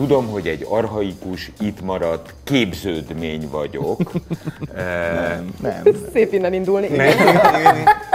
[0.00, 3.98] Tudom, hogy egy arhaikus, itt maradt képződmény vagyok.
[5.14, 5.82] Nem, nem.
[6.12, 6.86] Szép innen indulni.
[6.88, 7.08] Nem.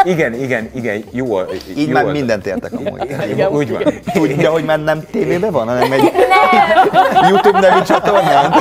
[0.03, 1.35] Igen, igen, igen, jó.
[1.35, 3.15] a- Így jó már a- mindent értek amúgy.
[3.31, 3.51] Igen.
[3.51, 3.83] Úgy van.
[4.37, 6.11] De hogy már nem tévében van, hanem egy
[7.29, 8.53] YouTube nevű csatornán.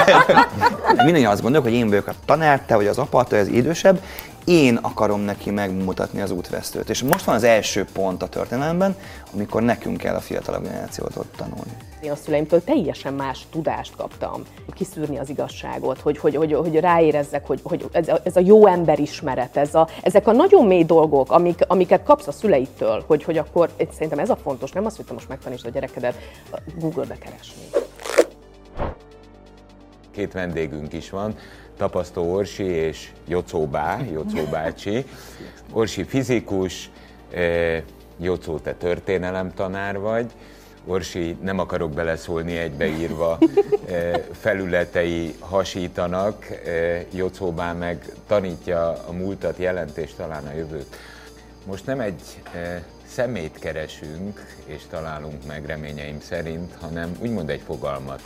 [1.04, 3.52] Mindannyian azt gondoljuk, hogy én vagyok a tanár, te vagy az apa, te vagy az
[3.54, 4.00] idősebb,
[4.44, 6.90] én akarom neki megmutatni az útvesztőt.
[6.90, 8.96] És most van az első pont a történelemben,
[9.34, 11.72] amikor nekünk kell a fiatalabb generációt ott tanulni.
[12.04, 14.42] Én a szüleimtől teljesen más tudást kaptam,
[14.74, 18.66] kiszűrni az igazságot, hogy, hogy, hogy, hogy ráérezzek, hogy, hogy ez, a, ez a jó
[18.66, 23.38] emberismeret, ez a, ezek a nagyon mély dolgok, amik, amiket kapsz a szüleitől, hogy, hogy
[23.38, 26.16] akkor szerintem ez a fontos, nem az, hogy te most megtanítsd a gyerekedet
[26.78, 27.62] Google-be keresni.
[30.10, 31.34] Két vendégünk is van,
[31.76, 35.04] Tapasztó Orsi és Jocó Bá, Jocó bácsi.
[35.72, 36.90] Orsi fizikus,
[37.30, 37.82] eh,
[38.20, 40.32] Jocó, te történelemtanár vagy.
[40.86, 43.38] Orsi, nem akarok beleszólni egybeírva,
[43.86, 50.96] eh, felületei hasítanak, eh, Jocó Bá meg tanítja a múltat, jelentést, talán a jövőt.
[51.66, 52.20] Most nem egy
[52.52, 58.20] eh, szemét keresünk és találunk meg reményeim szerint, hanem úgymond egy fogalmat.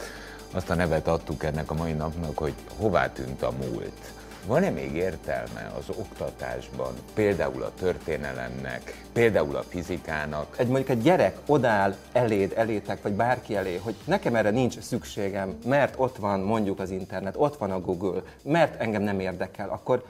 [0.52, 4.12] Azt a nevet adtuk ennek a mai napnak, hogy hová tűnt a múlt.
[4.48, 11.38] Van-e még értelme az oktatásban, például a történelemnek, például a fizikának, egy mondjuk egy gyerek
[11.46, 16.80] odáll eléd, elétek, vagy bárki elé, hogy nekem erre nincs szükségem, mert ott van mondjuk
[16.80, 20.04] az internet, ott van a Google, mert engem nem érdekel, akkor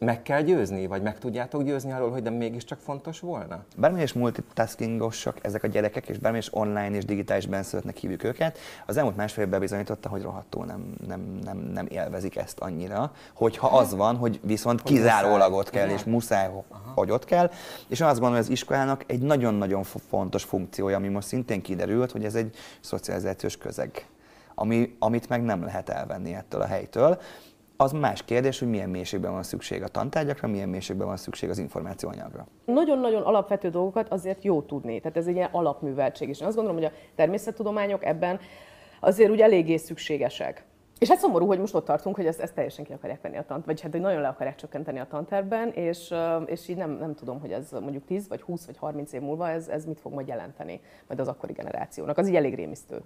[0.00, 3.64] meg kell győzni, vagy meg tudjátok győzni arról, hogy de mégiscsak fontos volna?
[3.76, 8.58] Bármilyen is multitaskingosak ezek a gyerekek, és bármilyen is online és digitális benszülöttnek hívjuk őket,
[8.86, 13.66] az elmúlt másfél évben bizonyította, hogy rohadtul nem, nem, nem, nem élvezik ezt annyira, hogyha
[13.66, 16.50] az van, hogy viszont kizárólag ott kell, és muszáj,
[16.94, 17.50] hogy ott kell.
[17.88, 22.10] És azt gondolom, hogy az iskolának egy nagyon-nagyon fo- fontos funkciója, ami most szintén kiderült,
[22.10, 24.06] hogy ez egy szocializációs közeg,
[24.54, 27.20] ami, amit meg nem lehet elvenni ettől a helytől.
[27.80, 31.58] Az más kérdés, hogy milyen mélységben van szükség a tantárgyakra, milyen mélységben van szükség az
[31.58, 32.46] információanyagra.
[32.64, 35.00] Nagyon-nagyon alapvető dolgokat azért jó tudni.
[35.00, 36.40] Tehát ez egy ilyen alapműveltség is.
[36.40, 38.40] Én azt gondolom, hogy a természettudományok ebben
[39.00, 40.64] azért úgy eléggé szükségesek.
[41.00, 43.44] És hát szomorú, hogy most ott tartunk, hogy ezt, ezt teljesen ki akarják venni a
[43.48, 46.14] tant, vagy hát hogy nagyon le akarják csökkenteni a tantervben, és,
[46.46, 49.48] és így nem, nem tudom, hogy ez mondjuk 10 vagy 20 vagy 30 év múlva
[49.50, 52.18] ez, ez mit fog majd jelenteni majd az akkori generációnak.
[52.18, 53.00] Az így elég rémisztő.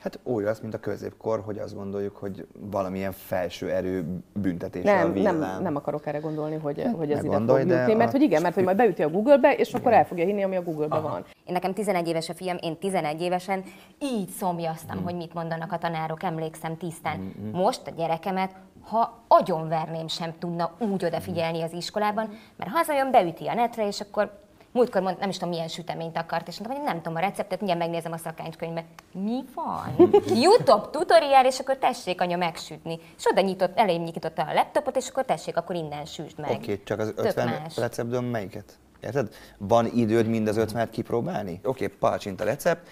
[0.00, 5.02] Hát úgy az, mint a középkor, hogy azt gondoljuk, hogy valamilyen felső erő büntetése a
[5.02, 5.38] Nem, villám.
[5.38, 8.22] nem, nem akarok erre gondolni, hogy, hogy ez ide gondolj, fog jutni, mert a- hogy
[8.22, 10.98] igen, mert hogy majd beüti a Google-be, és akkor el fogja hinni, ami a Google-be
[10.98, 11.24] van.
[11.44, 13.62] Én nekem 11 éves a fiam, én 11 évesen
[14.00, 17.33] így szomjaztam, hogy mit mondanak a tanárok, emlékszem tisztán.
[17.52, 23.54] Most a gyerekemet, ha agyonverném sem tudna úgy odafigyelni az iskolában, mert hazajön, beüti a
[23.54, 27.02] netre, és akkor múltkor mond, nem is tudom, milyen süteményt akart, és mondtam, hogy nem
[27.02, 28.84] tudom a receptet, mindjárt megnézem a szakánykönyvbe.
[29.12, 30.10] Mi van?
[30.42, 32.98] YouTube tutoriál, és akkor tessék anya megsütni.
[33.16, 36.50] És oda nyitott, elém nyitotta a laptopot, és akkor tessék, akkor innen süsd meg.
[36.50, 37.76] Oké, csak az Tök 50 más.
[37.76, 38.78] receptből melyiket?
[39.00, 39.28] Érted?
[39.58, 41.60] Van időd mind az 50-et kipróbálni?
[41.64, 42.88] Oké, palacsinta recept,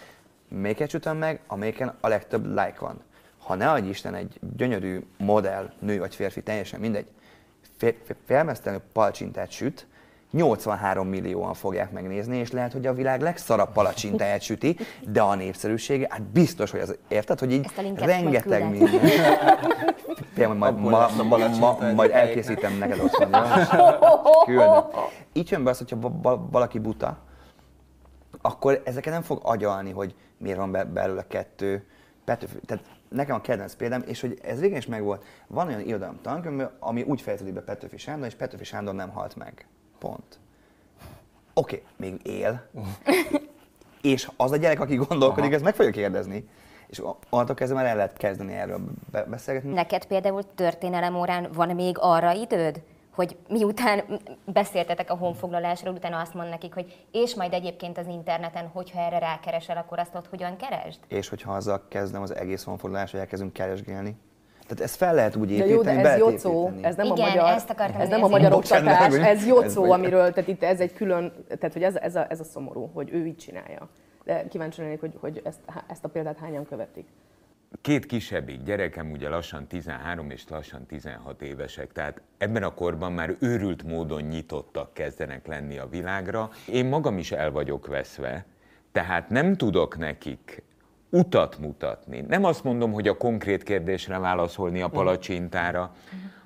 [0.49, 3.01] melyiket sütöm meg, amelyiken a legtöbb like van.
[3.43, 7.07] Ha ne adj Isten egy gyönyörű modell, nő vagy férfi, teljesen mindegy,
[8.25, 9.87] félmeztelenül palacsintát süt,
[10.31, 14.77] 83 millióan fogják megnézni, és lehet, hogy a világ legszarabb palacsintáját süti,
[15.09, 18.71] de a népszerűsége, hát biztos, hogy az, érted, hogy így Ezt a linket majd rengeteg
[18.71, 19.01] minden.
[20.35, 23.29] Félj, majd, ma, ma, ma, majd elkészítem neked otthon.
[23.77, 24.43] jó?
[24.45, 24.85] Küldöm.
[25.33, 27.19] Így jön be az, hogyha va- va- valaki buta,
[28.41, 31.87] akkor ezeket nem fog agyalni, hogy miért van be- belőle kettő.
[32.25, 36.21] Petőfi, tehát nekem a kedvenc példám, és hogy ez régen is megvolt, van olyan irodalom
[36.23, 39.67] tankönyv, ami úgy fejeződik be Petőfi Sándor, és Petőfi Sándor nem halt meg.
[39.99, 40.39] Pont.
[41.55, 42.69] Oké, okay, még él.
[44.03, 45.55] és az a gyerek, aki gondolkodik, Aha.
[45.55, 46.49] ezt meg fogja kérdezni.
[46.87, 48.81] És onnantól kezdve már el lehet kezdeni erről
[49.11, 49.73] be- beszélgetni.
[49.73, 52.83] Neked például történelem órán van még arra időd,
[53.15, 54.03] hogy miután
[54.45, 59.19] beszéltetek a honfoglalásról, utána azt mond nekik, hogy és majd egyébként az interneten, hogyha erre
[59.19, 60.99] rákeresel, akkor azt ott hogyan keresd?
[61.09, 64.17] és hogyha azzal kezdem az egész honfoglalás, hogy elkezdünk keresgélni.
[64.67, 67.29] Tehát ezt fel lehet úgy De építeni, jó, de ez jocó, ez nem a Igen,
[67.29, 70.63] magyar, ezt akartam ez nem a magyar Bocsánat, oktatás, ez jocó, ez- amiről, tehát itt
[70.63, 73.89] ez egy külön, tehát hogy ez, ez, a, ez a szomorú, hogy ő így csinálja.
[74.25, 77.07] De kíváncsi lennék, hogy, hogy ezt, ezt a példát hányan követik.
[77.81, 83.37] Két kisebbik gyerekem ugye lassan 13 és lassan 16 évesek, tehát ebben a korban már
[83.41, 86.51] őrült módon nyitottak kezdenek lenni a világra.
[86.69, 88.45] Én magam is el vagyok veszve,
[88.93, 90.63] tehát nem tudok nekik
[91.11, 92.21] utat mutatni.
[92.21, 95.95] Nem azt mondom, hogy a konkrét kérdésre válaszolni a palacsintára,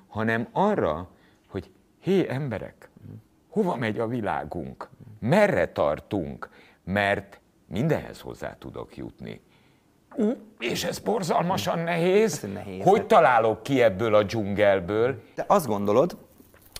[0.07, 1.09] hanem arra,
[1.47, 2.89] hogy hé emberek,
[3.49, 4.89] hova megy a világunk,
[5.19, 6.49] merre tartunk,
[6.83, 9.41] mert mindenhez hozzá tudok jutni
[10.59, 12.33] és ez borzalmasan nehéz.
[12.33, 12.83] Ez nehéz.
[12.83, 15.21] Hogy találok ki ebből a dzsungelből?
[15.35, 16.17] Te azt gondolod,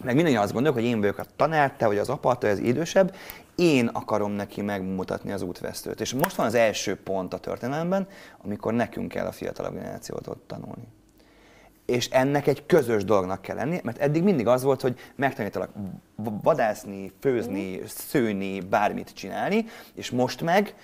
[0.04, 2.60] meg mindannyian azt gondoljuk, hogy én vagyok a tanár, te vagy az apa, te az
[2.60, 3.16] idősebb,
[3.56, 6.02] én akarom neki megmutatni az útvesztőt.
[6.02, 8.08] És most van az első pont a történelemben,
[8.44, 10.88] amikor nekünk kell a fiatalabb generációt ott tanulni.
[11.86, 15.70] És ennek egy közös dolognak kell lenni, mert eddig mindig az volt, hogy megtanítalak
[16.16, 20.76] vadászni, főzni, szőni, bármit csinálni, és most meg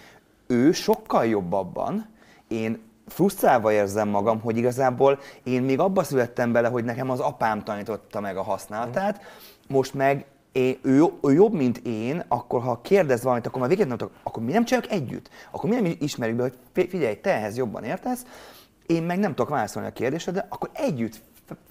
[0.48, 2.13] ő sokkal jobb abban,
[2.54, 7.64] én frusztrálva érzem magam, hogy igazából én még abba születtem bele, hogy nekem az apám
[7.64, 9.22] tanította meg a használatát,
[9.68, 13.88] most meg én, ő, ő jobb, mint én, akkor ha kérdez valamit, akkor már végét
[13.88, 15.30] nem akkor mi nem csináljuk együtt?
[15.52, 18.26] Akkor mi nem ismerjük be, hogy figyelj, te ehhez jobban értesz,
[18.86, 21.22] én meg nem tudok válaszolni a kérdésre, de akkor együtt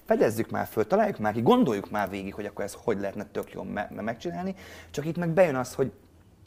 [0.05, 3.51] fedezzük már föl, találjuk már ki, gondoljuk már végig, hogy akkor ez hogy lehetne tök
[3.51, 4.55] jól me- megcsinálni,
[4.91, 5.91] csak itt meg bejön az, hogy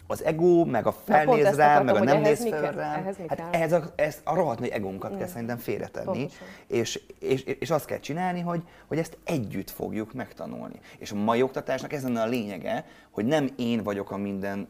[0.06, 3.00] az ego, meg a felnéz rám, meg a nem néz fel rám.
[3.00, 5.18] Ehhez hát ehhez a, ezt a rohadt nagy egónkat mm.
[5.18, 6.28] kell szerintem félretenni,
[6.66, 10.80] és, és, és, azt kell csinálni, hogy, hogy ezt együtt fogjuk megtanulni.
[10.98, 14.68] És a mai oktatásnak ez lenne a lényege, hogy nem én vagyok a minden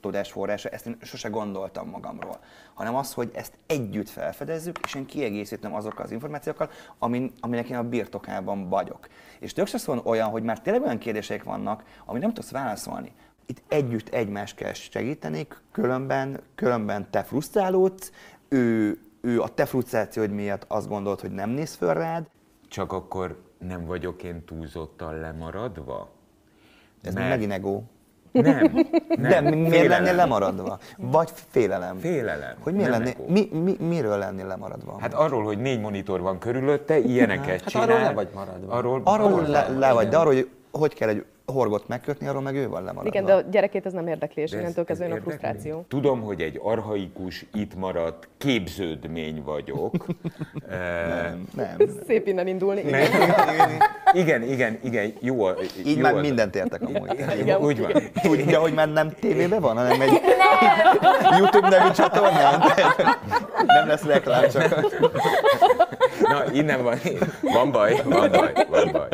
[0.00, 2.38] tudásforrása, ezt én sose gondoltam magamról,
[2.74, 7.76] hanem az, hogy ezt együtt felfedezzük, és én kiegészítem azokkal az információkkal, amin, aminek én
[7.76, 9.08] a birtokában vagyok.
[9.38, 13.12] És tök van olyan, hogy már tényleg olyan kérdések vannak, amit nem tudsz válaszolni
[13.52, 18.12] itt együtt egymást kell segíteni, különben, különben te frusztrálódsz,
[18.48, 22.26] ő, ő a te frusztrációd miatt azt gondolt, hogy nem néz föl rád.
[22.68, 26.10] Csak akkor nem vagyok én túlzottan lemaradva?
[27.02, 27.28] Ez Mert...
[27.28, 27.82] megint ego.
[28.30, 28.72] Nem,
[29.08, 29.44] nem.
[29.44, 30.78] De miért lennél lemaradva?
[30.96, 31.98] Vagy félelem?
[31.98, 32.54] Félelem.
[32.60, 34.96] Hogy miért lennél, mi, mi, miről lennél lemaradva?
[35.00, 37.88] Hát arról, hogy négy monitor van körülötte, ilyeneket hát csinál.
[37.88, 38.72] arról le vagy maradva.
[38.72, 42.56] Arról, arról le, le vagy, de arról, hogy hogy kell egy horgot megkötni, arról meg
[42.56, 43.08] ő van lemaradva.
[43.08, 45.84] Igen, de a gyerekét ez nem érdekli, és innentől kezdve a frusztráció.
[45.88, 49.92] Tudom, hogy egy arhaikus, itt maradt képződmény vagyok.
[50.68, 51.76] nem, nem.
[52.06, 52.80] Szép innen indulni.
[52.80, 53.10] Igen,
[54.12, 55.48] igen, igen, igen, jó.
[55.86, 56.20] Így jó már az...
[56.20, 57.24] mindent értek amúgy.
[57.40, 57.92] Igen, úgy van.
[58.22, 60.20] Tudja, hogy már nem tévében van, hanem egy
[61.38, 62.62] YouTube nevű csatornán.
[63.66, 64.86] Nem lesz reklám, csak...
[66.32, 66.98] Na, innen van,
[67.42, 69.08] van baj, van baj, van baj.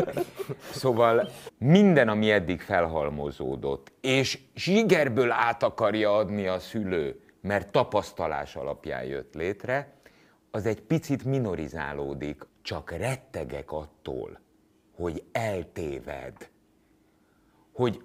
[0.70, 1.28] Szóval
[1.58, 9.34] minden, ami eddig felhalmozódott, és zsigerből át akarja adni a szülő, mert tapasztalás alapján jött
[9.34, 9.92] létre,
[10.50, 14.40] az egy picit minorizálódik, csak rettegek attól,
[14.96, 16.50] hogy eltéved,
[17.72, 18.02] hogy,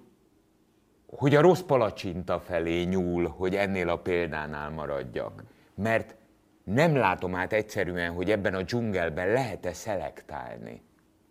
[1.06, 5.44] hogy a rossz palacsinta felé nyúl, hogy ennél a példánál maradjak.
[5.74, 6.16] Mert
[6.64, 10.82] nem látom át egyszerűen, hogy ebben a dzsungelben lehet-e szelektálni.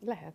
[0.05, 0.33] Lehet.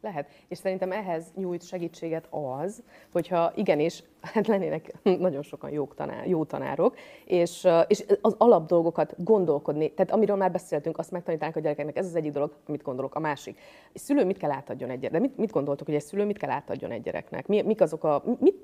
[0.00, 0.28] Lehet.
[0.48, 2.82] És szerintem ehhez nyújt segítséget az,
[3.12, 9.92] hogyha igenis, hát lennének nagyon sokan jó, tanár, jó tanárok, és, és az alapdolgokat gondolkodni,
[9.92, 13.14] tehát amiről már beszéltünk, azt megtanítanak a gyerekeknek, ez az egyik dolog, amit gondolok.
[13.14, 13.58] A másik,
[13.92, 15.22] egy szülő mit kell átadjon egy gyereknek?
[15.22, 17.46] De mit, mit gondoltok, hogy egy szülő mit kell átadjon egy gyereknek?
[17.46, 18.56] Mi, mik azok a, mit,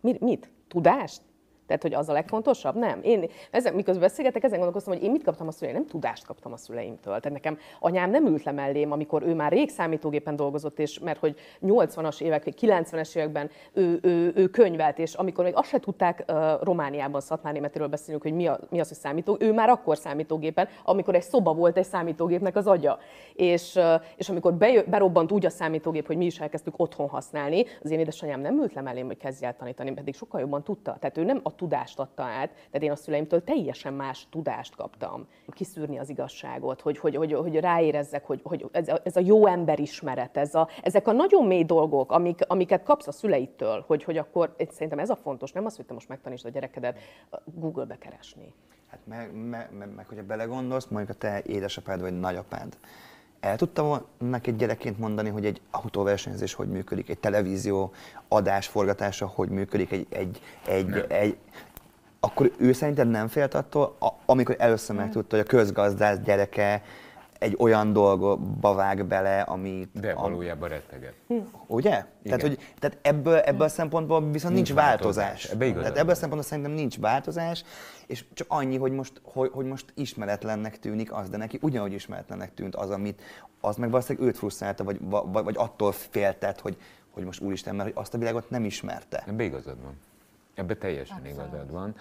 [0.00, 0.50] mit, mit?
[0.68, 1.22] Tudást?
[1.66, 2.74] Tehát, hogy az a legfontosabb?
[2.74, 3.00] Nem.
[3.02, 6.52] Én ezen, miközben beszélgetek, ezen gondolkoztam, hogy én mit kaptam a szüleim, nem tudást kaptam
[6.52, 7.20] a szüleimtől.
[7.20, 11.18] Tehát nekem anyám nem ült le mellém, amikor ő már rég számítógépen dolgozott, és mert
[11.18, 15.78] hogy 80-as évek, vagy 90-es években ő, ő, ő könyvelt, és amikor még azt se
[15.78, 19.96] tudták uh, Romániában, Szatmárnémetről beszélünk, hogy mi, a, mi az, hogy számító, ő már akkor
[19.96, 22.98] számítógépen, amikor egy szoba volt egy számítógépnek az agya.
[23.34, 27.64] És, uh, és amikor be, berobbant úgy a számítógép, hogy mi is elkezdtük otthon használni,
[27.82, 30.96] az én édesanyám nem ült le mellém, hogy kezdj el tanítani, pedig sokkal jobban tudta.
[31.00, 35.26] Tehát ő nem tudást adta át, tehát én a szüleimtől teljesen más tudást kaptam.
[35.48, 39.46] Kiszűrni az igazságot, hogy, hogy, hogy, hogy ráérezzek, hogy, hogy ez, a, ez a jó
[39.46, 44.16] emberismeret, ez a, ezek a nagyon mély dolgok, amik, amiket kapsz a szüleitől, hogy, hogy
[44.16, 46.98] akkor szerintem ez a fontos, nem az, hogy te most megtanítsd a gyerekedet
[47.44, 48.52] Google-be keresni.
[48.86, 52.76] Hát meg, meg, meg, meg hogyha belegondolsz, mondjuk a te édesapád vagy nagyapád,
[53.46, 57.92] el tudtam neki gyerekként mondani, hogy egy autóversenyzés hogy működik, egy televízió
[58.28, 61.36] adás forgatása hogy működik, egy, egy, egy, egy
[62.20, 66.82] akkor ő szerinted nem félt attól, amikor először megtudta, hogy a közgazdász gyereke
[67.38, 69.88] egy olyan dolgba vág bele, ami...
[69.92, 71.14] De valójában retteget.
[71.26, 71.34] Hm.
[71.66, 71.90] Ugye?
[71.90, 72.06] Igen.
[72.22, 75.24] Tehát, hogy, tehát ebből, ebből a szempontból viszont nincs, nincs változás.
[75.24, 75.50] változás.
[75.50, 77.64] Ebbe tehát ebből a szempontból szerintem nincs változás,
[78.06, 82.54] és csak annyi, hogy most, hogy, hogy most ismeretlennek tűnik az, de neki ugyanúgy ismeretlennek
[82.54, 83.22] tűnt az, amit
[83.60, 86.76] az meg valószínűleg őt frusztrálta, vagy, vagy, vagy attól féltett, hogy,
[87.10, 89.24] hogy most úristen, mert hogy azt a világot nem ismerte.
[89.26, 90.00] Ebbe igazad van.
[90.54, 91.38] Ebbe teljesen Abszolút.
[91.38, 91.94] igazad van.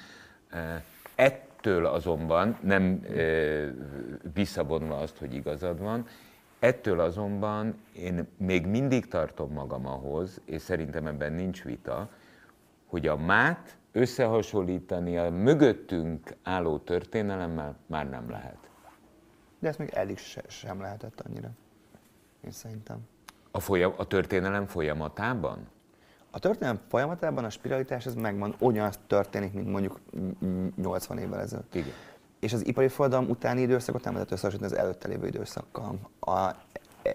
[1.65, 3.05] Ettől azonban, nem
[4.33, 6.07] visszavonva azt, hogy igazad van,
[6.59, 12.09] ettől azonban én még mindig tartom magam ahhoz, és szerintem ebben nincs vita,
[12.85, 18.69] hogy a mát összehasonlítani a mögöttünk álló történelemmel már nem lehet.
[19.59, 21.49] De ezt még eddig se, sem lehetett annyira.
[22.41, 22.97] Én szerintem.
[23.51, 25.67] A, folyam, a történelem folyamatában?
[26.35, 29.99] A történelem folyamatában a spiralitás ez megvan, ugyanaz történik, mint mondjuk
[30.81, 31.75] 80 évvel ezelőtt.
[31.75, 31.93] Igen.
[32.39, 35.95] És az ipari forradalom utáni időszakot nem lehet összehasonlítani az előtte lévő időszakkal.
[36.19, 36.49] A,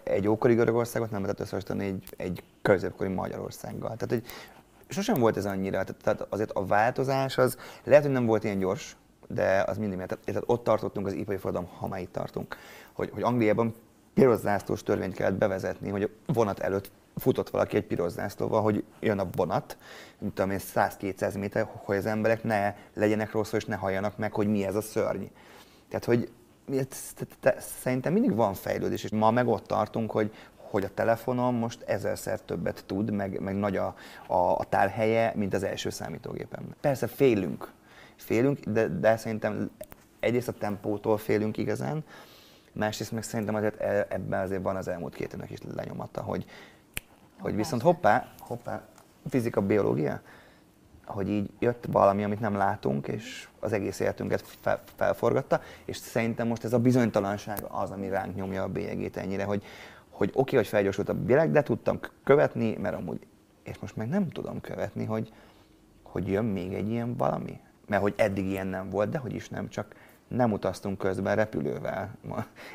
[0.02, 3.96] egy ókori Görögországot nem lehet összehasonlítani egy, egy középkori Magyarországgal.
[3.96, 4.24] Tehát, hogy
[4.88, 8.58] sosem volt ez annyira, tehát, tehát azért a változás az lehet, hogy nem volt ilyen
[8.58, 8.96] gyors,
[9.28, 12.56] de az mindig, tehát, tehát ott tartottunk az ipari forradalom, ha már itt tartunk,
[12.92, 13.74] hogy, hogy Angliában
[14.14, 18.84] piros zászlós törvényt kellett bevezetni, hogy a vonat előtt futott valaki egy piros zászlóval, hogy
[19.00, 19.76] jön a vonat,
[20.18, 24.32] mint tudom én, 100-200 méter, hogy az emberek ne legyenek rosszul, és ne halljanak meg,
[24.32, 25.24] hogy mi ez a szörny.
[25.88, 26.30] Tehát, hogy
[27.58, 32.40] szerintem mindig van fejlődés, és ma meg ott tartunk, hogy, hogy a telefonom most ezerszer
[32.40, 33.94] többet tud, meg, meg nagy a,
[34.26, 36.74] a, a tárhelye, mint az első számítógépem.
[36.80, 37.72] Persze félünk,
[38.16, 39.70] félünk, de, de szerintem
[40.20, 42.04] egyrészt a tempótól félünk igazán,
[42.72, 46.44] másrészt meg szerintem azért e, ebben azért van az elmúlt két évnek is lenyomata, hogy,
[47.40, 48.82] hogy viszont hoppá, hoppá,
[49.28, 50.20] fizika, biológia,
[51.04, 56.46] hogy így jött valami, amit nem látunk, és az egész életünket fel, felforgatta, és szerintem
[56.46, 59.62] most ez a bizonytalanság az, ami ránk nyomja a bélyegét ennyire, hogy,
[60.10, 63.26] hogy oké, okay, hogy felgyorsult a világ, de tudtam követni, mert amúgy,
[63.62, 65.32] és most meg nem tudom követni, hogy,
[66.02, 67.60] hogy jön még egy ilyen valami.
[67.86, 69.94] Mert hogy eddig ilyen nem volt, de hogy is nem, csak
[70.30, 72.10] nem utaztunk közben repülővel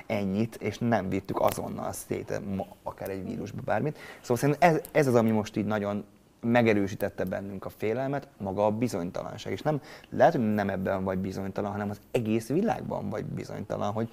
[0.06, 2.42] ennyit, és nem vittük azonnal szét
[2.84, 3.98] akár egy vírusba bármit.
[4.22, 6.06] Szóval szerintem ez, ez az, ami most így nagyon
[6.42, 9.52] megerősítette bennünk a félelmet, maga a bizonytalanság.
[9.52, 14.10] És nem, lehet, hogy nem ebben vagy bizonytalan, hanem az egész világban vagy bizonytalan, hogy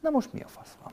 [0.00, 0.92] na most mi a fasz van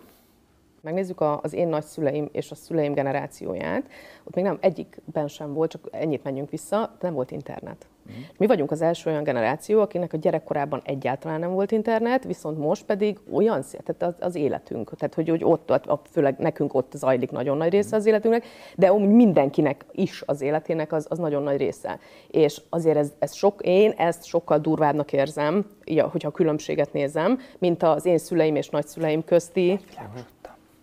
[0.82, 3.90] megnézzük az én nagyszüleim és a szüleim generációját,
[4.24, 7.88] ott még nem egyikben sem volt, csak ennyit menjünk vissza, nem volt internet.
[8.12, 8.26] Uh-huh.
[8.38, 12.86] Mi vagyunk az első olyan generáció, akinek a gyerekkorában egyáltalán nem volt internet, viszont most
[12.86, 17.58] pedig olyan, tehát az, az életünk, tehát hogy, hogy ott, főleg nekünk ott zajlik nagyon
[17.58, 22.00] nagy része az életünknek, de mindenkinek is az életének az, az nagyon nagy része.
[22.28, 25.66] És azért ez, ez sok, én ezt sokkal durvábbnak érzem,
[26.12, 29.80] hogyha a különbséget nézem, mint az én szüleim és nagyszüleim közti.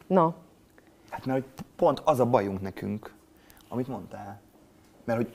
[0.06, 0.34] Na.
[1.10, 3.12] Hát mert hogy pont az a bajunk nekünk,
[3.68, 4.40] amit mondtál.
[5.04, 5.34] Mert hogy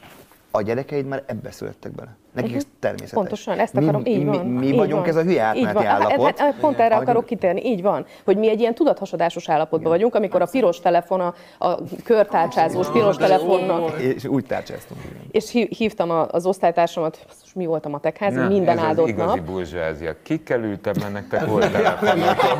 [0.55, 2.17] a gyerekeid már ebbe születtek bele.
[2.33, 2.69] Nekik uh-huh.
[2.79, 3.13] természetes.
[3.13, 4.45] Pontosan, ezt akarom, mi, így van.
[4.45, 5.09] Mi, mi így vagyunk van.
[5.09, 6.25] ez a hülye átmeneti állapot.
[6.25, 8.05] Hát, hát, pont erre akarok kitérni, így van.
[8.25, 9.91] Hogy mi egy ilyen tudathasadásos állapotban Igen.
[9.91, 13.99] vagyunk, amikor a piros telefon, a, a körtárcsázós piros telefonnak.
[13.99, 15.01] És úgy tárcsáztunk.
[15.31, 17.25] És hívtam az osztálytársamat,
[17.55, 19.45] mi volt a matekház, Na, minden ez áldott az igazi nap.
[19.45, 20.15] burzsázia.
[20.23, 22.59] Kikkel ültem, mert nektek volt telefonotok.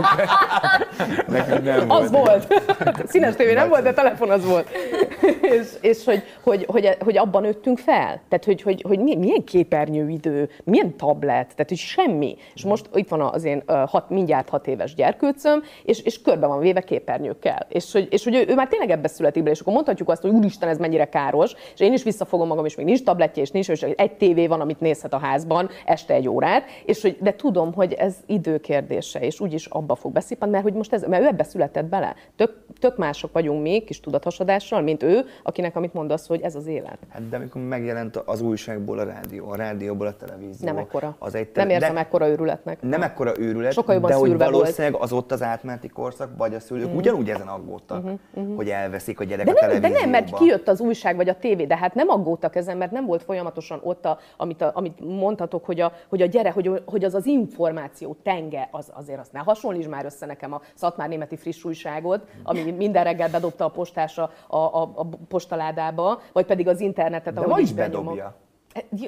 [1.64, 2.54] nem az volt.
[3.12, 4.70] Színes tévé nem volt, de telefon az volt.
[5.58, 8.22] és és hogy, hogy, hogy, hogy, abban nőttünk fel.
[8.30, 12.36] Tehát, hogy, hogy, hogy milyen képernyőidő, milyen tablet, tehát, hogy semmi.
[12.54, 16.60] És most itt van az én hat, mindjárt hat éves gyerkőcöm, és, és körbe van
[16.60, 17.66] véve képernyőkkel.
[17.70, 20.22] És hogy, és hogy ő, ő már tényleg ebbe születik be, és akkor mondhatjuk azt,
[20.22, 23.52] hogy úristen, ez mennyire káros, és én is visszafogom magam, és még nincs tabletje, és
[23.52, 27.36] nincs, és egy tévé van, amit nézhet a házban este egy órát, és hogy, de
[27.36, 31.26] tudom, hogy ez időkérdése, és úgyis abba fog beszippan, mert hogy most ez, mert ő
[31.26, 32.16] ebbe született bele.
[32.36, 36.68] Tök, tök mások vagyunk mi, kis tudathasadással, mint ő, akinek, amit mondasz, hogy ez az
[36.68, 36.98] élet.
[37.10, 40.68] Hát de amikor megjelent az újságból a rádió, a rádióból a televízió.
[40.68, 41.16] Nem ekkora.
[41.20, 41.50] Az egy.
[41.54, 42.00] Nem érzem de...
[42.00, 42.82] ekkora őrületnek.
[42.82, 45.04] Nem ekkora őrület, Sokkal de hogy valószínűleg volt.
[45.04, 46.96] az ott az átmeneti korszak, vagy a szülők mm.
[46.96, 49.96] ugyanúgy ezen aggódtak, mm mm hogy elveszik a gyerek de a nem, televízióba.
[49.96, 52.92] De nem, mert kijött az újság vagy a tévé, de hát nem aggódtak ezen, mert
[52.92, 56.82] nem volt folyamatosan ott, a, amit, a, amit mondhatok, hogy a, hogy a gyere, hogy,
[56.86, 61.10] hogy az az információ tenge, az, azért azt ne hasonlíts már össze nekem a Szatmár
[61.10, 66.68] Németi friss újságot, ami minden reggel bedobta a postás a, a, a postaládába, vagy pedig
[66.68, 68.26] az internetet, de ahogy is bedobja.
[68.26, 68.43] E,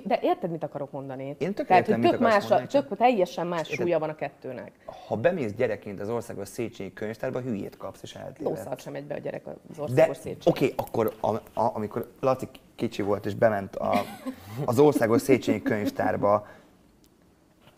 [0.04, 1.36] de érted, mit akarok mondani?
[1.38, 4.10] Én tök Tehát, értem, hogy tök, mit más, mondani, tök teljesen más érted, súlya van
[4.10, 4.72] a kettőnek.
[5.08, 8.52] Ha bemész gyerekként az országos Széchenyi könyvtárba, hülyét kapsz és eltéved.
[8.52, 10.38] Lószart sem megy be a gyerek az országos Széchenyi.
[10.46, 14.02] Oké, okay, akkor a, a, amikor Laci kicsi volt és bement a,
[14.66, 16.48] az országos Széchenyi könyvtárba,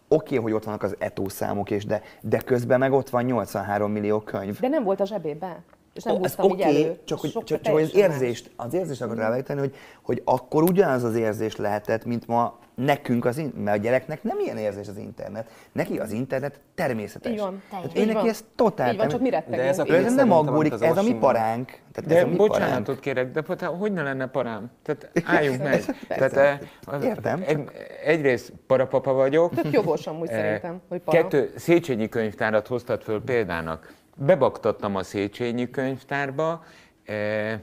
[0.07, 3.23] oké, okay, hogy ott vannak az etó számok, és de, de közben meg ott van
[3.23, 4.59] 83 millió könyv.
[4.59, 5.63] De nem volt a zsebében
[5.97, 6.99] és nem oh, húztam így okay, elő.
[7.03, 11.03] Csak, hogy, csak, csak hogy az érzést, az érzést akarok ráveteni, hogy, hogy akkor ugyanaz
[11.03, 14.97] az érzés lehetett, mint ma nekünk, az in- mert a gyereknek nem ilyen érzés az
[14.97, 15.49] internet.
[15.71, 17.31] Neki az internet természetes.
[17.31, 17.61] Így van.
[17.69, 20.73] Tehát én neki ez totál Így van, csak mi De ez, a ez nem aggódik,
[20.79, 21.79] ez a mi paránk.
[21.91, 23.01] Tehát de ez a mi bocsánatot paránk.
[23.01, 24.71] kérek, de pota, hogy ne lenne parám?
[24.83, 25.83] Tehát álljunk meg.
[26.07, 26.59] Tehát, eh,
[27.03, 27.43] Értem.
[27.45, 27.69] Egy,
[28.03, 29.53] egyrészt parapapa vagyok.
[29.53, 31.21] Tök jogos amúgy eh, szerintem, hogy para.
[31.21, 36.63] Kettő, Széchenyi könyvtárat hoztad föl példának bebaktattam a Széchenyi könyvtárba,
[37.05, 37.59] e,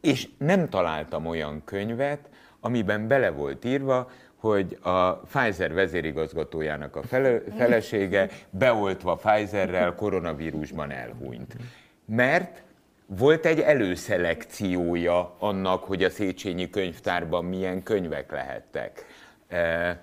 [0.00, 2.28] és nem találtam olyan könyvet,
[2.60, 11.56] amiben bele volt írva, hogy a Pfizer vezérigazgatójának a fele, felesége beoltva Pfizerrel koronavírusban elhunyt.
[12.04, 12.62] Mert
[13.06, 19.06] volt egy előszelekciója annak, hogy a Széchenyi könyvtárban milyen könyvek lehettek.
[19.48, 20.00] E,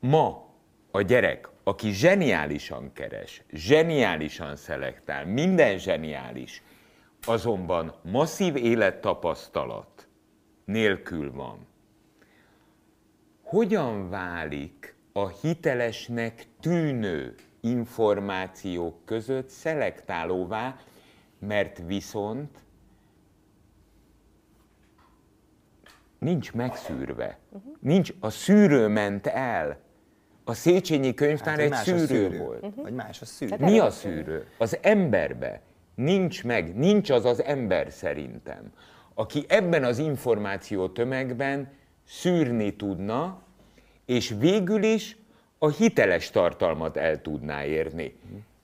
[0.00, 0.48] Ma
[0.90, 6.62] a gyerek, aki zseniálisan keres, zseniálisan szelektál, minden zseniális,
[7.26, 10.08] azonban masszív élettapasztalat
[10.64, 11.66] nélkül van.
[13.42, 20.76] Hogyan válik a hitelesnek tűnő információk között szelektálóvá,
[21.38, 22.58] mert viszont
[26.18, 27.38] nincs megszűrve.
[27.80, 29.78] Nincs, a szűrő ment el.
[30.44, 32.64] A Széchenyi könyvtár egy Hát, más a szűrő, volt.
[32.74, 33.56] Vagy más a szűrő.
[33.58, 34.46] Mi a szűrő?
[34.58, 35.60] Az emberbe.
[35.94, 38.72] Nincs meg, nincs az az ember szerintem,
[39.14, 41.72] aki ebben az információ tömegben
[42.06, 43.42] szűrni tudna,
[44.04, 45.16] és végül is
[45.58, 48.16] a hiteles tartalmat el tudná érni.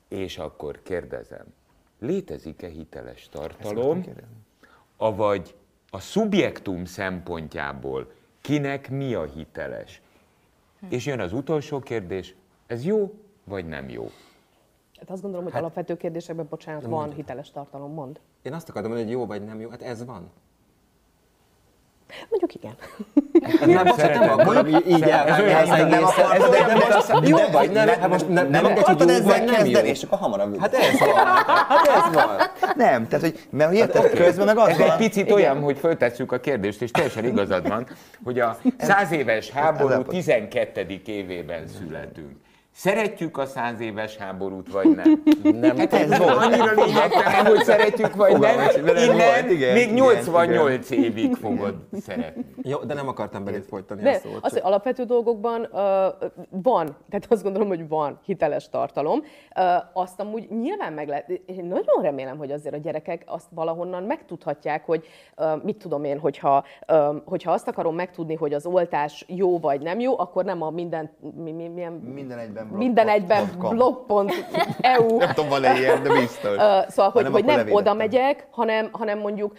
[0.09, 1.45] És akkor kérdezem,
[1.99, 4.05] létezik-e hiteles tartalom,
[4.97, 5.55] avagy
[5.91, 10.01] a szubjektum szempontjából kinek mi a hiteles?
[10.89, 12.35] És jön az utolsó kérdés,
[12.67, 14.11] ez jó vagy nem jó?
[14.99, 18.21] Hát azt gondolom, hogy hát, alapvető kérdésekben, bocsánat, van hiteles tartalom, mond.
[18.43, 20.31] Én azt akarom mondani, hogy jó vagy nem jó, hát ez van.
[22.31, 22.75] Mondjuk igen.
[23.67, 26.31] Nem, bocsánat, nem akarom így- elvenni az egészet.
[26.33, 29.53] Ez nem akarsz, Jó vagy nem, hát most nem, nem ezzel nem jó.
[29.53, 30.61] kezdeni, és akkor hamarabb.
[30.61, 31.15] Hát ez van,
[31.69, 32.37] hát ez van.
[32.77, 36.41] nem, tehát hogy, mert érted, közben meg az Ez egy picit olyan, hogy föltesszük a
[36.41, 37.87] kérdést, és teljesen igazad van,
[38.25, 41.01] hogy a száz éves háború ez a- 12.
[41.07, 42.31] évében születünk.
[42.81, 45.23] Szeretjük a száz éves háborút, vagy nem?
[45.61, 46.37] Nem, hát ez volt.
[46.37, 48.41] Annyira lényegtelen, hogy szeretjük, vagy nem.
[48.41, 52.45] Fogalmas, Innen volt, igen, még igen, 88 évig fogod szeretni.
[52.63, 54.39] Jó, de nem akartam belét folytani a De szót.
[54.41, 55.69] az, hogy alapvető dolgokban uh,
[56.51, 59.19] van, tehát azt gondolom, hogy van hiteles tartalom.
[59.19, 64.03] Uh, azt amúgy nyilván meg lehet, én nagyon remélem, hogy azért a gyerekek azt valahonnan
[64.03, 69.25] megtudhatják, hogy uh, mit tudom én, hogyha, um, hogyha azt akarom megtudni, hogy az oltás
[69.29, 72.69] jó vagy nem jó, akkor nem a minden, mi, mi, milyen, Minden egyben.
[72.71, 76.57] Minden egyben blog.eu Nem tudom, van-e ilyen, de biztos.
[76.89, 79.53] Szóval, hogy, hogy nem oda megyek, hanem, hanem mondjuk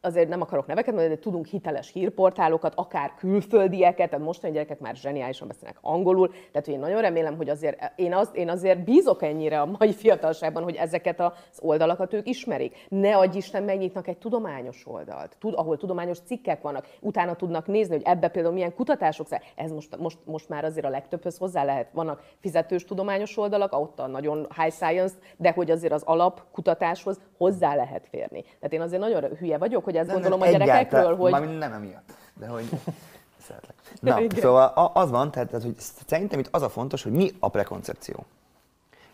[0.00, 4.96] azért nem akarok neveket mondani, de tudunk hiteles hírportálokat, akár külföldieket, tehát mostani gyerekek már
[4.96, 9.60] zseniálisan beszélnek angolul, tehát én nagyon remélem, hogy azért én, az, én azért bízok ennyire
[9.60, 12.86] a mai fiatalságban, hogy ezeket az oldalakat ők ismerik.
[12.88, 17.94] Ne adj Isten, megnyitnak egy tudományos oldalt, tud, ahol tudományos cikkek vannak, utána tudnak nézni,
[17.94, 21.64] hogy ebbe például milyen kutatások, szá- ez most, most, most már azért a legtöbbhöz hozzá
[21.64, 27.20] lehet, vannak fizetős tudományos oldalak, ott a nagyon high science, de hogy azért az alapkutatáshoz
[27.36, 28.42] hozzá lehet férni.
[28.42, 31.30] Tehát én azért nagyon hülye vagyok, hogy ezt Nem, gondolom nem, a gyerekekről, egyáltalán, hogy
[31.30, 32.68] Mármint nem emiatt, de hogy
[33.46, 33.74] szeretlek.
[34.00, 34.40] Na, Igen.
[34.40, 35.74] szóval az van, tehát, tehát, hogy
[36.06, 38.24] szerintem itt az a fontos, hogy mi a prekoncepció.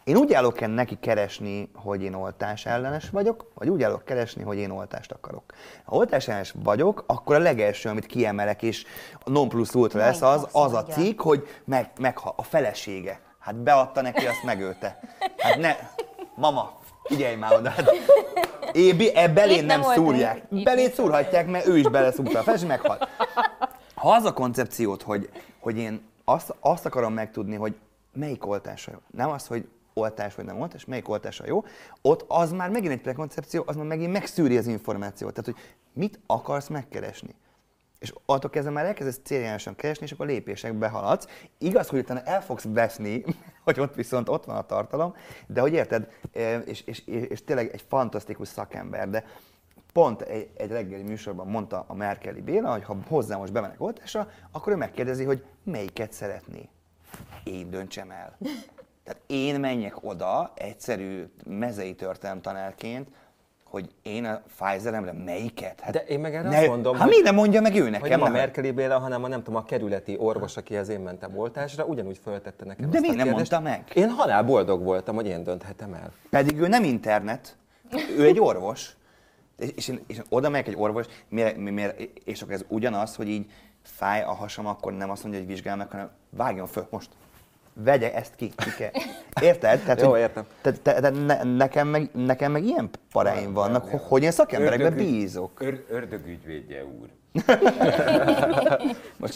[0.05, 4.43] Én úgy állok el neki keresni, hogy én oltás ellenes vagyok, vagy úgy állok keresni,
[4.43, 5.43] hogy én oltást akarok.
[5.85, 8.85] Ha oltás ellenes vagyok, akkor a legelső, amit kiemelek, és
[9.25, 13.21] a non plus ultra lesz, az, az a cikk, hogy meg, meg a felesége.
[13.39, 15.01] Hát beadta neki, azt megölte.
[15.37, 15.77] Hát ne,
[16.35, 17.71] mama, figyelj már oda.
[17.71, 17.91] Hát,
[18.77, 20.51] Ébi, e belén Itt nem szúrják.
[20.51, 23.09] nincs szúrhatják, mert ő is beleszúrta a felső, meghalt.
[23.95, 27.75] Ha az a koncepciót, hogy, hogy én azt, azt akarom megtudni, hogy
[28.12, 31.65] melyik oltása jó, nem az, hogy oltás vagy nem oltás, melyik oltása jó,
[32.03, 35.33] ott az már megint egy prekoncepció, az már megint megszűri az információt.
[35.35, 37.35] Tehát, hogy mit akarsz megkeresni.
[37.99, 41.27] És attól kezdve már elkezdesz céljánosan keresni, és akkor lépésekbe haladsz.
[41.59, 43.25] Igaz, hogy utána el fogsz veszni,
[43.65, 45.15] hogy ott viszont ott van a tartalom,
[45.47, 46.09] de hogy érted,
[46.65, 49.25] és, és, és, és tényleg egy fantasztikus szakember, de
[49.93, 54.31] pont egy, egy reggeli műsorban mondta a Merkeli Béla, hogy ha hozzá most bemenek oltásra,
[54.51, 56.69] akkor ő megkérdezi, hogy melyiket szeretné.
[57.45, 58.37] Én döntsem el.
[59.05, 63.09] Tehát én menjek oda, egyszerű mezei történelem tanárként,
[63.70, 65.81] hogy én a Pfizeremre melyiket?
[65.81, 68.09] Hát De én meg erre azt mondom, Hát hogy- nem mondja meg ő Hogy nekem?
[68.20, 68.29] nem a?
[68.29, 72.64] Merkeli Béla, hanem a nem tudom, a kerületi orvos, akihez én mentem oltásra, ugyanúgy föltette
[72.64, 73.50] nekem De miért nem kérdést.
[73.50, 73.90] mondta meg?
[73.94, 76.12] Én halál boldog voltam, hogy én dönthetem el.
[76.31, 77.57] Pedig ő nem internet,
[78.18, 78.96] ő egy orvos.
[79.76, 83.14] És, én, és én oda megyek egy orvos, miért, mi- miért, és akkor ez ugyanaz,
[83.16, 83.50] hogy így
[83.83, 87.09] fáj a hasam, akkor nem azt mondja, hogy vizsgál meg, hanem vágjon föl most.
[87.85, 88.91] Vegye ezt ki, kell.
[89.43, 89.81] Érted?
[89.81, 90.47] Tehát, Jó, értem.
[90.61, 95.61] Tehát, te, te, ne, nekem, meg, nekem meg ilyen paráim vannak, hogy én szakemberekben bízok.
[95.61, 97.09] Ör, ördögügyvédje úr.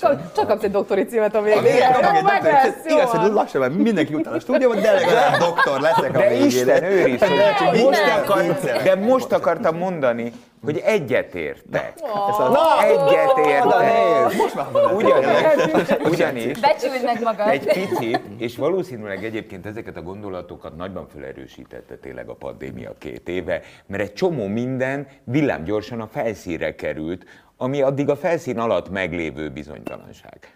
[0.01, 1.75] Csak, csak kapsz egy doktori címet a végére.
[1.75, 2.55] Igen, kapok egy doktori-
[2.89, 6.29] jó Igaz, hogy lassan már mindenki utána a stúdióban, de legalább doktor leszek a De
[6.29, 6.47] végére.
[6.47, 8.19] Isten őriz, hogy Nem, most, nem.
[8.23, 10.33] akar, de most akartam mondani,
[10.65, 11.95] hogy egyetértek.
[12.39, 14.37] Na, Egyetértek.
[14.37, 14.67] Most már.
[14.95, 17.49] Ugyanis, ugyanis Becsüld meg magad.
[17.49, 23.61] egy picit, és valószínűleg egyébként ezeket a gondolatokat nagyban felerősítette tényleg a pandémia két éve,
[23.87, 27.25] mert egy csomó minden villámgyorsan a felszínre került,
[27.63, 30.55] ami addig a felszín alatt meglévő bizonytalanság.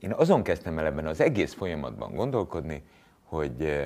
[0.00, 2.82] Én azon kezdtem el ebben az egész folyamatban gondolkodni,
[3.22, 3.84] hogy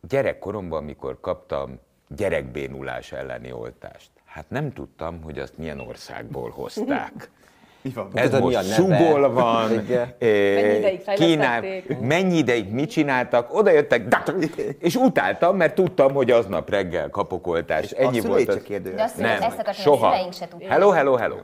[0.00, 7.30] gyerekkoromban, amikor kaptam gyerekbénulás elleni oltást, hát nem tudtam, hogy azt milyen országból hozták.
[7.82, 8.08] Mi van?
[8.14, 8.96] Ez Tudod, mi most a neve?
[9.04, 10.14] Subol van, Igen.
[10.18, 11.64] eh, Mennyi ideig Kínál,
[12.00, 14.22] mennyi ideig mit csináltak, oda jöttek,
[14.78, 17.92] és utáltam, mert tudtam, hogy aznap reggel kapok oltást.
[17.92, 18.62] Ennyi a volt az.
[18.62, 18.96] kérdőjel.
[18.96, 20.28] De azt Nem, ezt akartam, soha.
[20.32, 20.48] se.
[20.68, 21.36] Hello, hello, hello.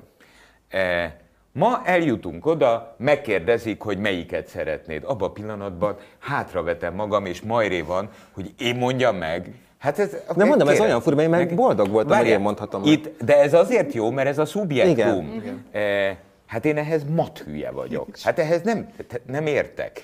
[0.69, 1.11] Eh,
[1.53, 5.03] ma eljutunk oda, megkérdezik, hogy melyiket szeretnéd.
[5.05, 9.51] Abban a pillanatban hátravetem magam, és majré van, hogy én mondjam meg.
[9.79, 12.83] Hát ez, Nem mondom, ez kérem, olyan furva, én meg boldog voltam, hogy én mondhatom.
[12.85, 15.33] Itt, de ez azért jó, mert ez a szubjektum.
[15.35, 15.65] Igen.
[15.73, 18.19] Eh, hát én ehhez mathülye vagyok.
[18.19, 18.89] Hát ehhez nem,
[19.27, 20.03] nem értek.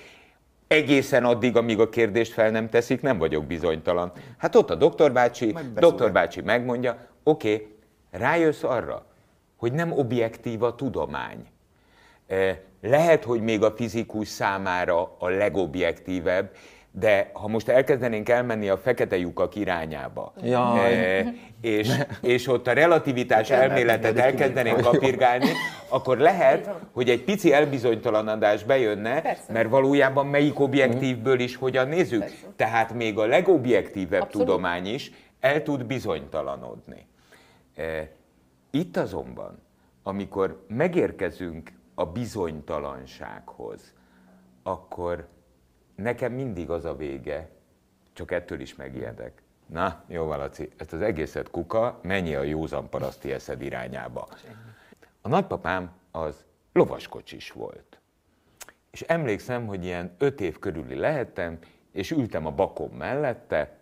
[0.66, 4.12] Egészen addig, amíg a kérdést fel nem teszik, nem vagyok bizonytalan.
[4.38, 5.80] Hát ott a doktor bácsi, beszúrja.
[5.80, 7.74] doktor bácsi megmondja, oké, okay,
[8.10, 9.06] rájössz arra,
[9.56, 11.46] hogy nem objektív a tudomány.
[12.26, 16.50] Eh, Lehet, hogy még a fizikus számára a legobjektívebb,
[16.94, 20.94] de ha most elkezdenénk elmenni a fekete lyukak irányába, Jaj.
[21.18, 21.26] eh,
[21.60, 25.46] és, és ott a relativitás elméletet elkezdenénk kapirgálni,
[25.88, 29.52] akkor lehet, hogy egy pici elbizonytalanodás bejönne, Persze.
[29.52, 32.24] mert valójában melyik objektívből is hogyan nézzük.
[32.56, 34.46] Tehát még a legobjektívebb Abszolút.
[34.46, 37.06] tudomány is el tud bizonytalanodni.
[37.74, 38.08] Eh,
[38.70, 39.62] Itt azonban,
[40.02, 43.92] amikor megérkezünk a bizonytalansághoz,
[44.62, 45.26] akkor
[45.94, 47.48] nekem mindig az a vége,
[48.12, 49.42] csak ettől is megijedek.
[49.66, 54.28] Na, jó, Laci, ezt az egészet kuka, mennyi a józan paraszti eszed irányába.
[55.20, 57.98] A nagypapám az lovaskocsis volt.
[58.90, 61.58] És emlékszem, hogy ilyen öt év körüli lehettem,
[61.92, 63.76] és ültem a bakom mellette,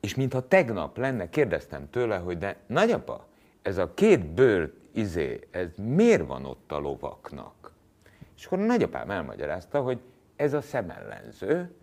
[0.00, 3.26] és mintha tegnap lenne, kérdeztem tőle, hogy de nagyapa,
[3.62, 7.72] ez a két bőr izé, ez miért van ott a lovaknak?
[8.36, 9.98] És akkor a nagyapám elmagyarázta, hogy
[10.36, 11.74] ez a szemellenző,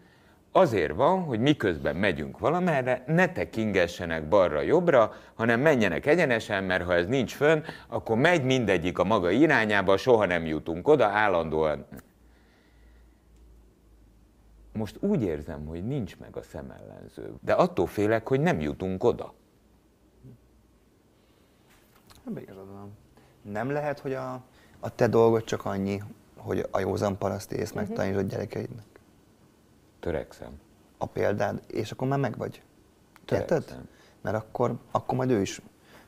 [0.52, 7.08] azért van, hogy miközben megyünk valamerre, ne tekingessenek balra-jobbra, hanem menjenek egyenesen, mert ha ez
[7.08, 11.86] nincs fönn, akkor megy mindegyik a maga irányába, soha nem jutunk oda, állandóan.
[14.74, 19.34] Most úgy érzem, hogy nincs meg a szemellenző, de attól félek, hogy nem jutunk oda.
[22.28, 22.98] Ebben igazad van.
[23.42, 24.44] Nem lehet, hogy a,
[24.80, 26.02] a te dolgod csak annyi,
[26.44, 27.72] hogy a józan paraszti ész
[28.18, 28.86] a gyerekeidnek.
[30.00, 30.60] Törekszem.
[30.98, 32.62] A példád, és akkor már meg vagy.
[33.32, 33.48] Érted?
[33.48, 33.88] Törekszem.
[34.22, 35.62] Mert akkor, akkor majd ő is,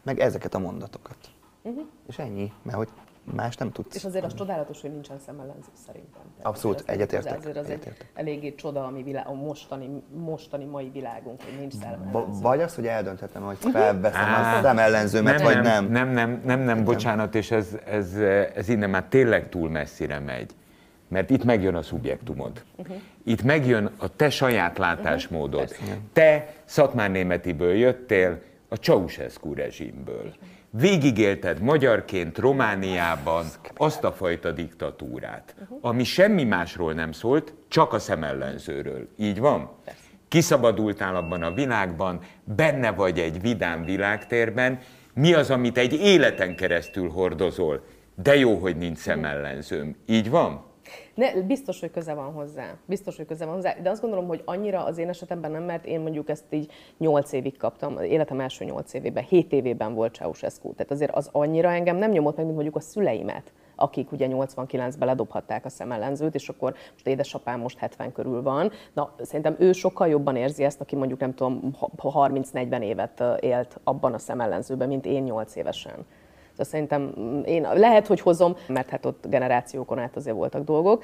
[0.03, 1.17] meg ezeket a mondatokat.
[2.07, 2.89] És ennyi, mert hogy
[3.23, 3.95] más nem tudsz.
[3.95, 6.21] És azért az csodálatos, hogy nincsen szemellenző szerintem.
[6.21, 8.07] Tehát Abszolút, azért az- egyetértek, Azért az egy egyetértek.
[8.13, 12.41] eléggé csoda, ami világ, a mostani, mostani mai világunk, hogy nincs szemellenző.
[12.41, 15.85] vagy az, hogy eldönthetem, hogy felveszem a szemellenzőmet, vagy nem.
[15.91, 18.13] Nem, nem, nem, nem, bocsánat, és ez, ez,
[18.55, 20.51] ez innen már tényleg túl messzire megy.
[21.07, 22.63] Mert itt megjön a szubjektumod.
[23.23, 25.75] Itt megjön a te saját látásmódod.
[26.13, 30.33] Te szatmárnémetiből jöttél, a Ceausescu rezsimből.
[30.79, 39.07] Végigélted magyarként Romániában azt a fajta diktatúrát, ami semmi másról nem szólt, csak a szemellenzőről.
[39.17, 39.71] Így van?
[40.27, 44.79] Kiszabadultál abban a világban, benne vagy egy vidám világtérben,
[45.13, 47.83] mi az, amit egy életen keresztül hordozol?
[48.23, 49.95] De jó, hogy nincs szemellenzőm.
[50.05, 50.65] Így van?
[51.15, 52.75] Ne, biztos, hogy köze van hozzá.
[52.85, 53.73] Biztos, hogy köze van hozzá.
[53.81, 57.31] De azt gondolom, hogy annyira az én esetemben nem, mert én mondjuk ezt így 8
[57.31, 60.73] évig kaptam, életem első 8 évében, 7 évében volt Ceausescu.
[60.73, 65.07] Tehát azért az annyira engem nem nyomott meg, mint mondjuk a szüleimet, akik ugye 89-ben
[65.07, 68.71] ledobhatták a szemellenzőt, és akkor most édesapám most 70 körül van.
[68.93, 73.79] Na, szerintem ő sokkal jobban érzi ezt, aki mondjuk nem tudom, ha- 30-40 évet élt
[73.83, 76.05] abban a szemellenzőben, mint én 8 évesen.
[76.57, 81.03] De szerintem mm, én lehet, hogy hozom, mert hát ott generációkon át azért voltak dolgok,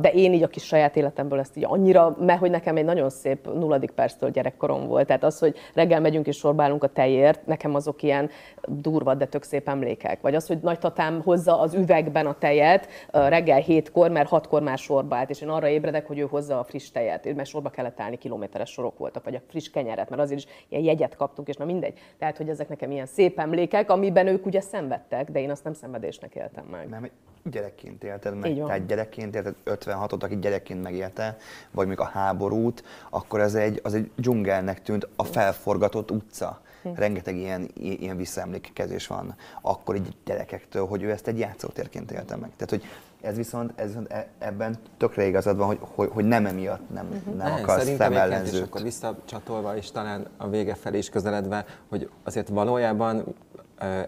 [0.00, 3.10] de én így a kis saját életemből ezt így annyira, mert hogy nekem egy nagyon
[3.10, 5.06] szép nulladik perctől gyerekkorom volt.
[5.06, 8.30] Tehát az, hogy reggel megyünk és sorbálunk a tejért, nekem azok ilyen
[8.66, 10.20] durva, de tök szép emlékek.
[10.20, 15.16] Vagy az, hogy nagytatám hozza az üvegben a tejet reggel hétkor, mert hatkor már sorba
[15.16, 18.18] állt, és én arra ébredek, hogy ő hozza a friss tejet, mert sorba kellett állni,
[18.18, 21.64] kilométeres sorok voltak, vagy a friss kenyeret, mert azért is ilyen jegyet kaptunk, és na
[21.64, 21.98] mindegy.
[22.18, 25.72] Tehát, hogy ezek nekem ilyen szép emlékek, amiben ők ugye szenvedtek, de én azt nem
[25.72, 26.88] szenvedésnek éltem meg.
[26.88, 27.08] Nem,
[27.50, 31.36] gyerekként élted meg, tehát gyerekként élted 56-ot, aki gyerekként megélte,
[31.70, 36.60] vagy még a háborút, akkor ez egy, az egy dzsungelnek tűnt a felforgatott utca.
[36.82, 36.92] Hm.
[36.94, 42.50] Rengeteg ilyen, ilyen visszaemlékezés van akkor így gyerekektől, hogy ő ezt egy játszótérként élte meg.
[42.56, 42.84] Tehát, hogy
[43.20, 47.06] ez viszont, ez viszont e, ebben tökre igazad van, hogy, hogy, hogy nem emiatt nem,
[47.06, 47.34] uh-huh.
[47.34, 48.54] nem akarsz szemellenzőt.
[48.54, 53.34] És akkor visszacsatolva és talán a vége felé is közeledve, hogy azért valójában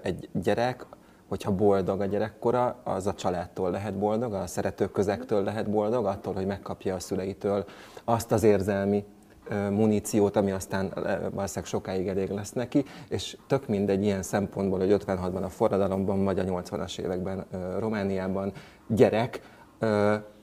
[0.02, 0.86] egy gyerek
[1.28, 6.34] hogyha boldog a gyerekkora, az a családtól lehet boldog, a szeretők közektől lehet boldog, attól,
[6.34, 7.64] hogy megkapja a szüleitől
[8.04, 9.04] azt az érzelmi
[9.70, 10.92] muníciót, ami aztán
[11.32, 16.38] valószínűleg sokáig elég lesz neki, és tök mindegy ilyen szempontból, hogy 56-ban a forradalomban, vagy
[16.38, 17.44] a 80-as években
[17.78, 18.52] Romániában
[18.86, 19.40] gyerek,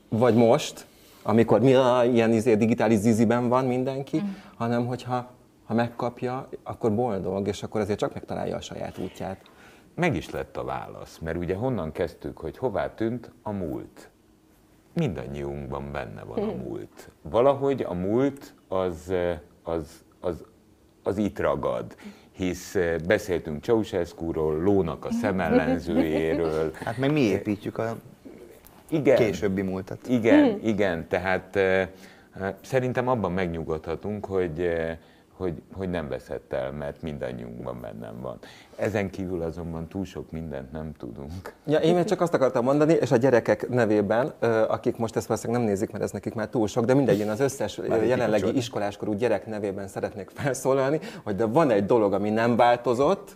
[0.10, 0.86] vagy most,
[1.24, 4.28] amikor mi a, ilyen izé, digitális ziziben van mindenki, mm.
[4.58, 5.30] hanem hogyha
[5.64, 9.52] ha megkapja, akkor boldog, és akkor azért csak megtalálja a saját útját
[9.96, 14.10] meg is lett a válasz, mert ugye honnan kezdtük, hogy hová tűnt a múlt.
[14.94, 16.60] Mindannyiunkban benne van a hm.
[16.60, 17.10] múlt.
[17.22, 19.14] Valahogy a múlt az,
[19.64, 20.44] az, az,
[21.04, 21.96] az itt ragad
[22.32, 26.72] hisz beszéltünk Ceausescu-ról, Lónak a szemellenzőjéről.
[26.86, 27.96] Hát meg mi építjük a
[28.90, 30.08] igen, későbbi múltat.
[30.08, 30.68] Igen, hm.
[30.68, 31.60] igen, tehát
[32.62, 34.70] szerintem abban megnyugodhatunk, hogy
[35.38, 38.38] hogy, hogy nem veszett el, mert mindannyiunkban bennem van.
[38.76, 41.54] Ezen kívül azonban túl sok mindent nem tudunk.
[41.66, 44.34] Ja, én csak azt akartam mondani, és a gyerekek nevében,
[44.68, 47.30] akik most ezt valószínűleg nem nézik, mert ez nekik már túl sok, de mindegy, én
[47.30, 52.56] az összes jelenlegi iskoláskorú gyerek nevében szeretnék felszólalni, hogy de van egy dolog, ami nem
[52.56, 53.36] változott.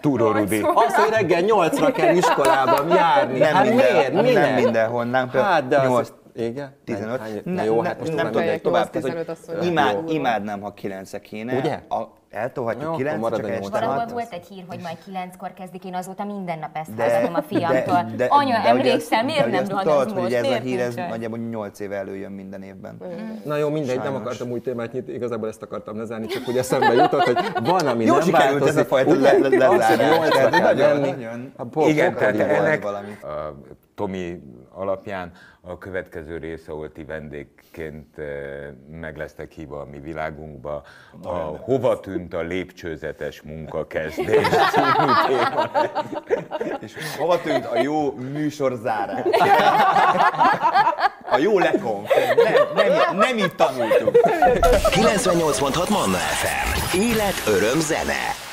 [0.00, 0.60] Túró Rudi.
[0.60, 3.38] Az, hogy reggel nyolcra kell iskolában járni.
[3.38, 4.12] Nem hát minden, miért?
[4.12, 4.34] miért?
[4.34, 5.28] Nem mindenhol, nem.
[5.28, 6.74] Hát, de az, igen?
[6.84, 7.20] 15.
[7.20, 8.90] Hány, na jó, hát most nem tudok tovább.
[8.90, 11.58] 15 imád, imádnám, ha 9 kéne.
[11.58, 11.80] Ugye?
[11.88, 16.24] A, eltolhatjuk 9 csak este Valahol volt egy hír, hogy majd 9-kor kezdik, én azóta
[16.24, 18.02] minden nap ezt hallgatom a fiamtól.
[18.02, 20.20] De, de, Anya, de, emlékszel, miért nem rohanod most?
[20.20, 22.96] hogy ez a hír, ez nagyjából 8 éve előjön minden évben.
[23.44, 26.92] Na jó, mindegy, nem akartam új témát nyitni, igazából ezt akartam lezárni, csak ugye eszembe
[26.92, 28.68] jutott, hogy van, ami nem változik.
[28.68, 29.96] ez a fajta lezárás.
[30.60, 31.52] Nagyon,
[31.86, 32.84] Igen, tehát ennek
[33.94, 34.40] Tomi
[34.74, 38.26] alapján a következő része, ahol ti vendégként eh,
[38.90, 40.82] meg lesztek hívva a mi világunkba,
[41.22, 45.70] a Hova tűnt a lépcsőzetes munkakezdés című téma.
[46.80, 49.24] És hova tűnt a jó műsorzárás?
[51.30, 52.10] A jó lekonf.
[52.74, 54.16] Nem, nem, nem így tanultuk.
[54.20, 56.98] 98.6 Manna FM.
[56.98, 58.52] Élet, öröm, zene.